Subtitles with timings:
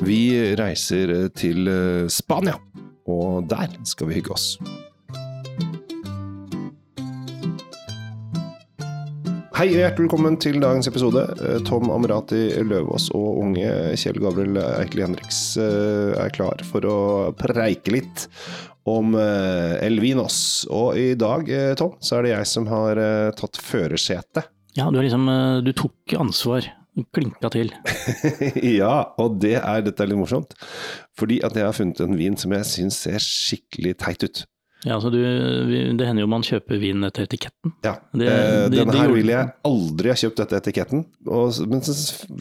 [0.00, 2.54] Vi reiser eh, til eh, Spania,
[3.10, 4.52] og der skal vi hygge oss.
[9.58, 11.24] Hei og hjertelig velkommen til dagens episode.
[11.42, 13.66] Eh, Tom Amrati Løvaas og unge
[13.98, 16.98] Kjell Gabriel Eikeli Henriks er klar for å
[17.40, 18.28] preike litt
[18.88, 20.62] om Elvinos.
[20.70, 23.02] Og i dag, Tom, så er det jeg som har
[23.36, 24.46] tatt førersetet.
[24.78, 25.26] Ja, du, liksom,
[25.66, 26.70] du tok ansvar.
[27.14, 27.70] Klinka til.
[28.80, 30.54] ja, og det er, dette er litt morsomt.
[31.18, 34.44] Fordi at jeg har funnet en vin som jeg syns ser skikkelig teit ut.
[34.86, 35.18] Ja, altså du,
[35.98, 37.72] det hender jo man kjøper vin etter etiketten.
[37.82, 41.00] Ja, Det- eh, Denne her ville jeg aldri ha kjøpt etter etiketten.
[41.26, 41.96] Og, men så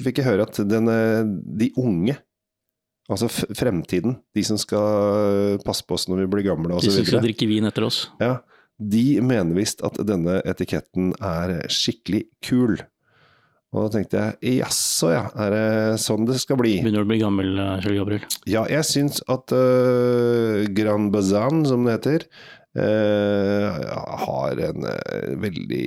[0.05, 1.23] fikk jeg høre at den, eh,
[1.63, 2.13] de unge,
[3.09, 7.23] altså fremtiden, de som skal passe på oss når vi blir gamle De som skal
[7.25, 8.03] drikke vin etter oss.
[8.21, 8.35] ja,
[8.77, 12.75] de mener visst at denne etiketten er skikkelig kul.
[13.77, 15.65] Og da tenkte jeg jaså ja, er det
[16.01, 16.77] sånn det skal bli?
[16.81, 18.27] Begynner du å bli gammel, eh, Kjell Gabriel?
[18.49, 22.25] Ja, jeg syns at uh, Grand Bazan, som det heter,
[22.79, 23.67] uh,
[24.25, 25.85] har en uh, veldig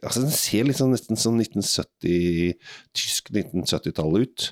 [0.00, 2.56] Altså, den ser sånn nesten sånn 1970
[2.96, 4.50] Tysk 1970-tallet ut.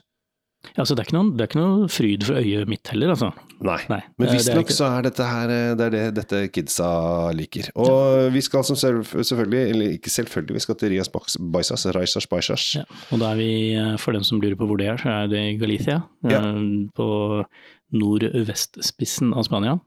[0.75, 3.28] Ja, det, er noen det er ikke noe fryd for øyet mitt heller, altså.
[3.64, 3.77] Nei.
[3.91, 6.89] Nei, Men visstnok så er dette her eh, Det er det dette kidsa
[7.34, 7.70] liker.
[7.78, 12.27] Og vi skal som selv, selvfølgelig, eller ikke selvfølgelig, vi skal til Rias Baisas, Raisas
[12.31, 12.67] Baisas.
[12.81, 12.84] Ja,
[13.15, 15.31] og da er vi, eh, for dem som lurer på hvor det er, så er
[15.33, 16.00] det Galicia.
[16.27, 16.42] Ja.
[16.42, 17.09] eh, På
[17.95, 19.78] nordvestspissen av Spania.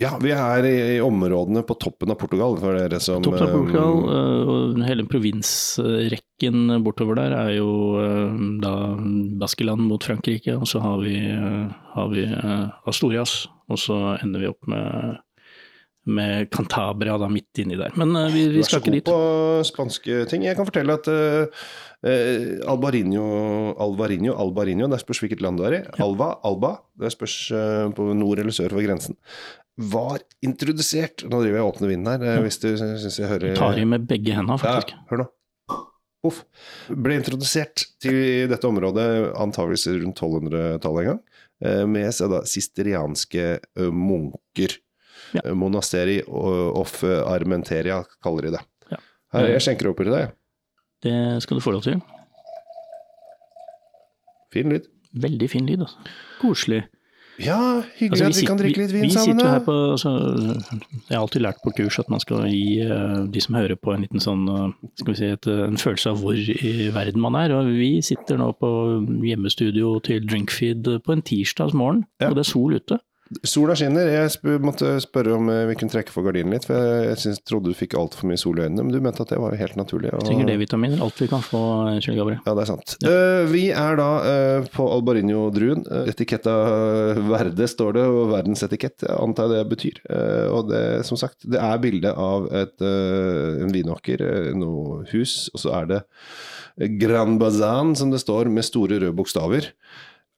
[0.00, 3.52] Ja, vi er i, i områdene på toppen av Portugal, for dere som Toppen av
[3.54, 8.74] Portugal, eh, og hele provinsrekken bortover der er jo eh, da
[9.42, 12.26] Baskeland mot Frankrike, og så har vi, eh, har vi
[12.90, 15.22] Asturias, og så ender vi opp med,
[16.10, 17.94] med Cantabria da midt inni der.
[17.94, 19.12] Men uh, vi, Du er så skal ikke god dit.
[19.12, 20.48] på spanske ting.
[20.48, 21.64] Jeg kan fortelle at uh,
[22.72, 23.22] Albarinho,
[23.80, 25.82] Alvarinho, Albarinho, det spørs hvilket land du er i.
[26.02, 27.36] Alva, Alba, det spørs
[27.94, 29.14] på nord eller sør for grensen.
[29.80, 33.56] Var introdusert Nå driver jeg og åpner vinden her, eh, hvis du syns jeg hører
[33.56, 35.28] Tar i med begge hendene, Ja, hør nå.
[36.22, 36.44] Uff.
[36.86, 41.20] Ble introdusert til dette området antageligvis rundt 1200-tallet en gang,
[41.64, 44.76] eh, med da sisterianske eh, munker.
[45.32, 45.42] Ja.
[45.56, 48.62] Monasteri of Armenteria, kaller de det.
[48.92, 49.00] Ja.
[49.32, 50.24] Her, jeg skjenker opp i det.
[51.02, 51.98] Det skal du få lov til.
[54.52, 54.86] Fin lyd.
[55.16, 56.12] Veldig fin lyd, altså.
[56.42, 56.84] Koselig.
[57.42, 59.38] Ja, hyggelig Altså, at vi kan drikke litt vin vi sammen.
[59.40, 60.12] sitter her på, altså,
[61.08, 63.94] jeg har alltid lært på kurs at man skal gi uh, de som hører på
[63.94, 64.70] en liten sånn, uh,
[65.00, 67.54] skal vi si, et, eh, en følelse av hvor i verden man er.
[67.56, 68.70] Og vi sitter nå på
[69.26, 72.28] hjemmestudio til Drinkfeed på en tirsdags morgen, Ja.
[72.30, 73.00] og det er sol ute.
[73.46, 74.06] Sola skinner.
[74.10, 77.20] Jeg sp måtte spørre om eh, vi kunne trekke for gardinen litt, for jeg, jeg
[77.22, 79.56] synes, trodde du fikk altfor mye sol i øynene, men du mente at det var
[79.58, 80.10] helt naturlig.
[80.12, 81.62] og- Trenger D-vitaminer, alt vi kan få,
[82.04, 82.40] Kjell Gabriel.
[82.46, 82.96] Ja, det er sant.
[83.08, 85.84] Eh, vi er da uh, på Albarinho-druen.
[85.88, 86.54] Uh, etiketta
[87.30, 90.02] Verde står det, og verdensetikett antar jeg det betyr.
[90.10, 95.02] Uh, og det, som sagt, det er bilde av et, eh, en vinåker, uh, noe
[95.14, 96.02] hus, og så er det
[96.98, 99.70] Grand Bazan, som det står, med store røde bokstaver.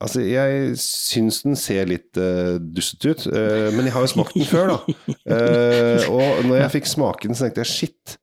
[0.02, 4.34] Altså, jeg syns den ser litt uh, dustete ut, uh, men jeg har jo smakt
[4.34, 4.96] den før, da.
[5.24, 8.16] Uh, og når jeg fikk smake den, så tenkte jeg shit,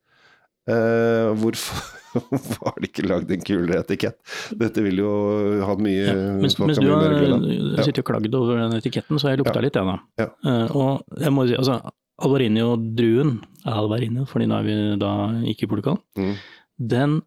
[0.69, 1.79] uh, hvorfor
[2.59, 4.19] var det ikke lagd en kulere etikett?
[4.59, 5.13] Dette vil jo
[5.63, 7.39] ha mye Ja, mens, mens du har ja.
[7.87, 9.65] sittet og klagd over den etiketten, så har jeg lukta Ja.
[9.65, 9.97] litt, jeg da.
[10.19, 10.29] Ja.
[10.75, 11.79] Og jeg må si, altså,
[12.21, 15.11] Alvarinho-druen, Alvarinho, fordi nå er vi da
[15.49, 16.35] ikke i Portugal, Mm.
[16.91, 17.21] den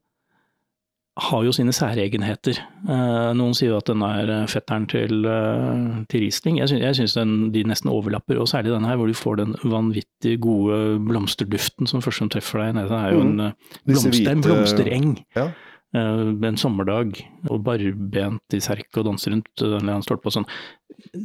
[1.15, 2.59] har jo sine særegenheter.
[2.91, 6.59] Eh, noen sier jo at den er eh, fetteren til, eh, til Riesling.
[6.59, 7.15] Jeg syns,
[7.55, 12.03] de nesten overlapper, og særlig denne her hvor du får den vanvittig gode blomsterduften som
[12.03, 12.81] først som treffer deg.
[12.91, 13.53] Det er jo en, Mm.
[13.87, 15.15] Blomster, en blomstereng.
[15.37, 15.47] Ja.
[15.95, 17.15] En sommerdag,
[17.49, 20.49] og barbent i serk og danser rundt den stolpe og sånn.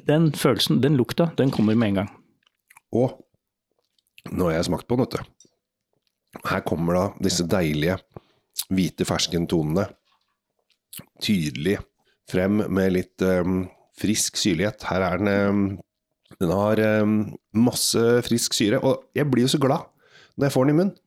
[0.05, 2.11] Den følelsen, den lukta, den kommer med en gang.
[2.93, 3.17] Og
[4.29, 5.49] nå har jeg smakt på den, vet du.
[6.45, 7.97] Her kommer da disse deilige
[8.69, 9.87] hvite ferskentonene
[11.23, 11.77] tydelig
[12.29, 13.63] frem med litt um,
[13.99, 14.83] frisk syrlighet.
[14.89, 15.61] Her er den um,
[16.39, 17.13] Den har um,
[17.57, 19.87] masse frisk syre, og jeg blir jo så glad
[20.37, 20.97] når jeg får den i munnen.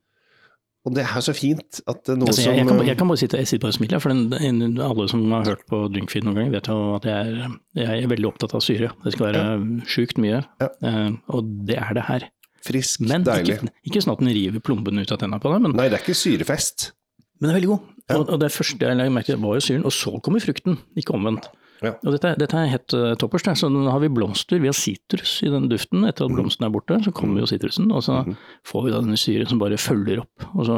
[0.82, 3.10] Og det er så fint at er noe Altså, jeg, jeg, kan, som jeg kan
[3.12, 6.26] bare sitte jeg sitter bare og smiler, for den, alle som har hørt på Drinkfeed
[6.26, 8.90] noen gang, vet jo at jeg er, jeg er veldig opptatt av syre.
[9.04, 9.44] Det skal være
[9.86, 10.68] sjukt mye, Ja.
[10.82, 12.26] eh, og det er det her.
[12.66, 13.60] Frisk, Men deilig.
[13.60, 16.00] ikke, ikke sånn at den river plomben ut av tenna på deg, men, Nei, det
[16.00, 16.90] er ikke syrefest.
[17.42, 17.88] Men den er veldig god.
[18.06, 18.14] Ja.
[18.20, 20.78] Og, og det første jeg la merke til, var jo syren, og så kommer frukten,
[20.94, 21.48] ikke omvendt.
[21.82, 21.96] Ja.
[22.06, 23.42] Og dette, dette er helt uh, toppers.
[23.58, 26.04] Så nå har vi blomster, vi har sitrus i den duften.
[26.06, 26.30] Etter Mhm.
[26.30, 28.20] at blomsten er borte, så kommer jo sitrusen, og så
[28.70, 30.46] får vi da denne syren som bare følger opp.
[30.54, 30.76] Og så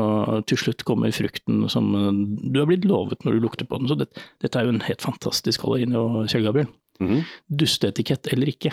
[0.48, 2.08] til slutt kommer frukten som uh,
[2.48, 3.90] du har blitt lovet når du lukter på den.
[3.92, 4.08] Så det,
[4.40, 5.92] dette er jo en helt fantastisk allergi,
[6.32, 6.72] Kjell Gabriel.
[7.04, 7.20] Mhm.
[7.52, 8.72] Dusteetikett eller ikke.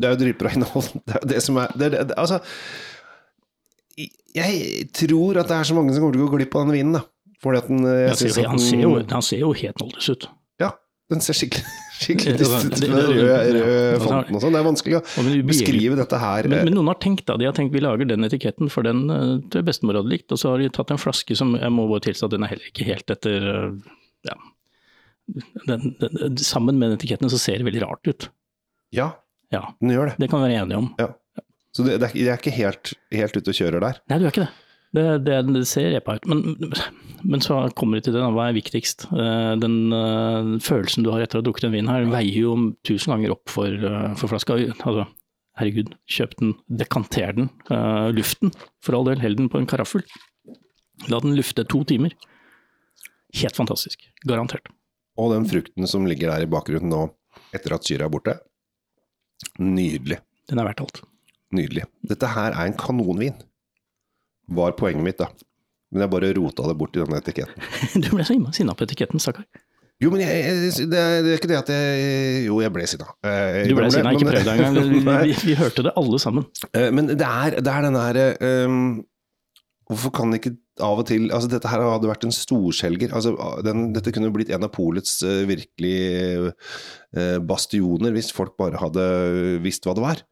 [0.00, 0.94] Det er jo dritbra innhold.
[1.04, 2.40] Det er jo det som er det, er det, det, Altså
[4.36, 6.76] Jeg tror at det er så mange som kommer til å gå glipp av den
[6.78, 7.04] vinen, da.
[7.40, 10.26] Fordi at den jeg synes at han, ser jo, han ser jo helt nådeløs ut.
[10.60, 10.74] Ja,
[11.10, 11.64] den ser skikkelig,
[12.36, 14.00] ut med rød, ja.
[14.02, 14.54] fonten og sånn.
[14.54, 16.48] Det er vanskelig å beskrive dette her.
[16.50, 18.86] Men, eh, men noen har tenkt da, de har tenkt vi lager den etiketten, for
[18.86, 20.28] den uh, tror jeg bestemor hadde likt.
[20.36, 22.52] Og så har de tatt en flaske som jeg må bare tilstå at den er
[22.52, 23.96] heller ikke helt etter eh,
[24.28, 24.36] ja.
[25.64, 28.30] Den, den, sammen med den etiketten så ser det veldig rart ut.
[28.94, 29.12] Ja,
[29.50, 30.14] Ja, den gjør det.
[30.22, 30.88] det kan vi være enige om.
[31.76, 34.02] Så det, det, er, jeg er ikke helt, helt ute og kjører der.
[34.10, 34.52] Nei, du er ikke det.
[34.90, 36.26] Det, det, det ser repa ut.
[36.26, 36.56] Men,
[37.22, 38.30] men så kommer vi til det, da.
[38.34, 39.06] hva er viktigst?
[39.14, 42.56] Eh, Den eh, følelsen du har etter å ha drukket den vinen her, veier jo
[42.86, 44.56] tusen ganger opp for, eh, for flaska.
[44.80, 45.06] Altså,
[45.60, 47.50] herregud, kjøp den, dekanter den.
[47.68, 49.20] Uh, luften, for all del.
[49.22, 50.02] Hell den på en karaffel.
[51.12, 52.16] La den lufte to timer.
[53.36, 54.08] Helt fantastisk.
[54.26, 54.72] Garantert.
[55.20, 57.04] Og den frukten som ligger der i bakgrunnen nå,
[57.54, 58.38] etter at syra er borte.
[59.60, 60.18] Nydelig.
[60.50, 61.02] Den er verdt alt.
[61.56, 61.86] Nydelig.
[62.06, 63.34] Dette her er en kanonvin,
[64.50, 65.30] var poenget mitt, da.
[65.90, 67.66] Men jeg bare rota det bort i denne etiketten.
[68.04, 69.46] Du ble så innmari sinna på etiketten, stakkar.
[70.00, 73.10] Jo, men jeg, jeg, det, er, ikke det at jeg Jo, jeg ble sinna.
[73.26, 74.92] Eh, Du ble ble sinna, ikke prøv deg engang.
[74.94, 76.46] Vi, vi, vi hørte det alle sammen.
[76.72, 78.20] Eh, Men det er, det er den der
[78.70, 78.78] um,
[79.90, 83.12] Hvorfor kan ikke av og til Altså, dette her hadde vært en storselger.
[83.12, 83.34] Altså,
[83.66, 85.98] den, dette kunne blitt en av polets uh, virkelig
[86.48, 89.04] uh, bastioner, hvis folk bare hadde
[89.66, 90.22] visst hva det var.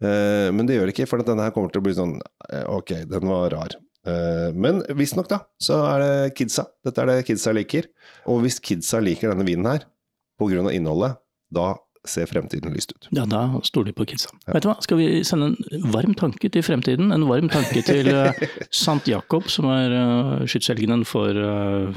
[0.00, 2.16] Eh, men det gjør det ikke, for denne her kommer til å bli sånn
[2.48, 3.76] eh, Ok, den var rar.
[4.08, 6.70] Eh, men visstnok, da, så er det kidsa.
[6.86, 7.90] Dette er det kidsa liker.
[8.30, 9.86] Og hvis kidsa liker denne vinen her,
[10.40, 10.64] pga.
[10.72, 11.20] innholdet,
[11.52, 11.74] da
[12.08, 13.10] ser fremtiden lyst ut.
[13.12, 14.30] Ja, da stoler de på kidsa.
[14.48, 17.12] Vet du hva, skal vi sende en varm tanke til fremtiden?
[17.12, 18.08] En varm tanke til
[18.72, 19.04] Sant.
[19.10, 21.36] Jakob, som er uh, skytshelgenen for,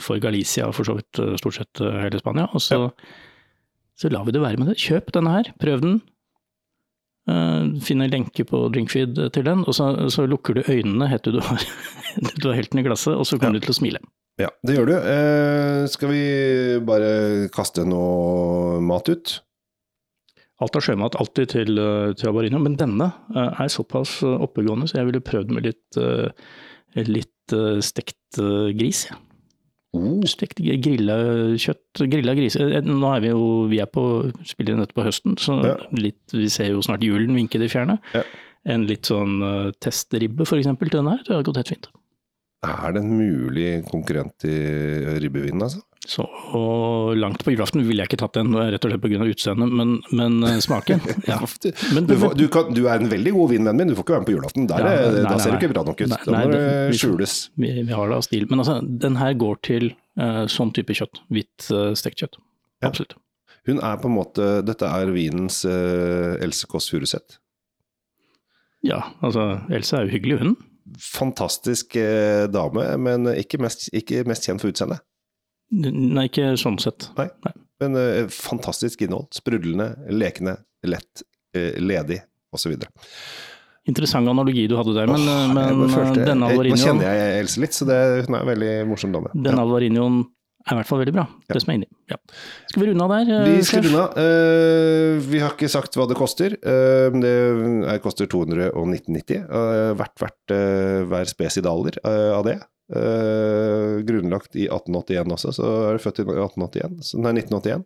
[0.04, 2.50] for Galicia og for så vidt stort sett hele Spania.
[2.52, 2.90] Og så,
[3.96, 4.82] så lar vi det være med det.
[4.84, 6.02] Kjøp denne her, prøv den.
[7.30, 11.24] Uh, Finn en lenke på Drinkfeed til den, og så, så lukker du øynene helt
[11.24, 11.64] til du har,
[12.42, 14.04] du har helt den i glasset, og så kommer du til å smile.
[14.42, 14.94] Ja, det gjør du.
[14.98, 16.22] Eh, skal vi
[16.86, 19.36] bare kaste noe mat ut?
[20.64, 24.90] Alt av sjømat alltid til, eh, til Abarino, men denne eh, er såpass eh, oppegående,
[24.90, 29.06] så jeg ville prøvd med litt, eh, litt eh, stekt eh, gris.
[29.12, 29.20] Ja.
[29.94, 31.16] Oh, Stekt grilla
[31.62, 32.56] kjøtt, grilla gris.
[32.58, 34.04] Eh, Nå er vi jo vi er på,
[34.50, 35.76] spiller dette på høsten, så Ja.
[35.92, 38.00] litt, vi ser jo snart julen vinke i det fjerne.
[38.16, 38.24] Ja.
[38.66, 41.88] En litt sånn uh, testribbe eksempel til denne her, det hadde gått helt fint.
[42.64, 44.54] Er det en mulig konkurrent i
[45.22, 45.82] ribbevinen, altså?
[46.04, 49.24] Så og langt på julaften ville jeg ikke tatt den, rett og slett pga.
[49.24, 51.00] utseendet, men, men eh, smaken
[51.32, 51.38] ja.
[51.96, 54.16] Men- du, får, du, kan, du er en veldig god vinvenn min, du får ikke
[54.18, 54.68] være med på julaften.
[54.68, 56.10] Der, Ja, er- nei, da ser du ikke bra nok ut.
[56.12, 57.36] Nei, Da må det- skjules.
[57.56, 58.48] Vi, vi har det av stil.
[58.52, 58.76] Men altså,
[59.06, 59.88] den her går til
[60.20, 61.24] uh, sånn type kjøtt.
[61.32, 62.36] Hvitt uh, stekt kjøtt.
[62.84, 62.90] Ja.
[62.92, 63.16] Absolutt.
[63.64, 67.38] Hun er på en måte Dette er vinens uh, Else Kåss Furuseth.
[68.84, 70.56] Ja, altså Else er jo hyggelig, hun.
[71.00, 75.04] Fantastisk eh, dame, men ikke mest, ikke mest kjent for utseendet.
[75.74, 77.08] Nei, ikke sånn sett.
[77.18, 77.30] Nei,
[77.82, 79.32] Men eh, fantastisk innhold.
[79.34, 81.24] Sprudlende, lekende, lett,
[81.58, 82.20] eh, ledig
[82.54, 82.76] osv.
[83.90, 87.42] Interessant analogi du hadde der, men, oh, men jeg følte- denne Alvarinioen Nå kjenner jeg
[87.42, 89.34] Else litt, så det, hun er en veldig morsom dame.
[89.34, 89.66] Denne ja.
[89.66, 90.22] Alvarinioen
[90.64, 91.26] er i hvert fall veldig bra.
[91.28, 91.54] Ja.
[91.56, 91.90] Det som er inni.
[92.08, 92.18] Ja.
[92.70, 93.48] Skal vi runde av der?
[93.50, 94.14] Vi skal runde av.
[94.16, 96.56] Uh, vi har ikke sagt hva det koster.
[96.64, 97.34] Uh, det
[98.02, 99.44] koster 219,90.
[99.50, 102.58] Uh, hvert hvert eh, hver spesidaler uh, av det.
[102.94, 106.98] Eh, grunnlagt i 1881 også, så er du født i 1881.
[107.08, 107.86] Så, nei, 1981.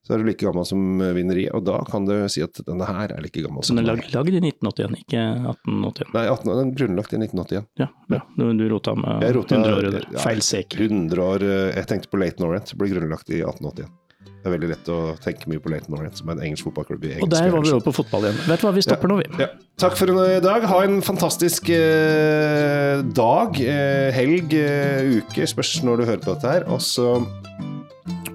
[0.00, 0.80] Så er du like gammel som
[1.16, 1.52] vinneriet.
[1.56, 3.90] og da kan du si at denne her er like gammel Så som den er
[3.98, 6.12] lag, lagd i 1981, ikke 1881.
[6.16, 7.66] Nei, 18, den er grunnlagt i 1981.
[7.82, 8.20] Ja, ja.
[8.38, 10.06] Du, du rota med Jeg rota- 100 år der.
[10.14, 10.86] ja, Feil sekel.
[10.88, 13.90] 100 år eh, Jeg tenkte på Leighton Orient, ble grunnlagt i 1881.
[14.40, 17.10] Det er veldig lett å tenke mye på Leighton Orient, som en engelsk fotballklubb i
[17.18, 18.38] engelsk Og der var vi over på fotball igjen.
[18.48, 19.26] Vet du hva, vi stopper nå, vi.
[19.42, 19.50] Ja.
[19.80, 20.64] Takk for i dag.
[20.70, 25.48] Ha en fantastisk eh, dag, eh, helg, eh, uke.
[25.48, 26.66] Spørs når du hører på dette her.
[26.72, 27.18] Og så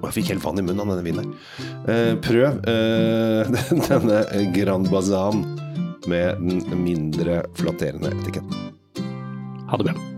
[0.06, 1.32] jeg fikk helt vann i munnen av denne vinen.
[1.90, 3.54] Eh, prøv eh,
[3.90, 5.42] denne Grand Bazan
[6.06, 8.76] med den mindre flatterende etiketten.
[9.66, 10.15] Ha det bra.